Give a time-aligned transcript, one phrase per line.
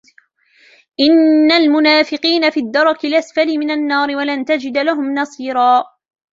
[0.99, 5.83] إن المنافقين في الدرك الأسفل من النار ولن تجد لهم نصيرا